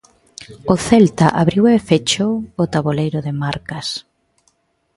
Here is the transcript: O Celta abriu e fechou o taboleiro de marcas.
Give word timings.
O 0.73 0.75
Celta 0.87 1.27
abriu 1.41 1.63
e 1.73 1.75
fechou 1.89 2.33
o 2.63 2.65
taboleiro 2.73 3.19
de 3.27 3.33
marcas. 3.43 3.87